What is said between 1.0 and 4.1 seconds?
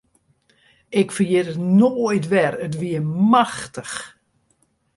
Ik ferjit it nea wer, it wie machtich.